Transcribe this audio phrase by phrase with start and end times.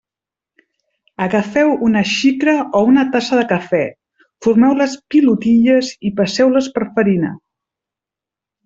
[1.25, 3.83] Agafeu una xicra o una tassa de cafè,
[4.47, 7.35] formeu les pilotilles i passeu-les per farina.